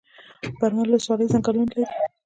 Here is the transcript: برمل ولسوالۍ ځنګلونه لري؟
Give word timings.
برمل 0.59 0.87
ولسوالۍ 0.89 1.25
ځنګلونه 1.33 1.69
لري؟ 1.71 1.85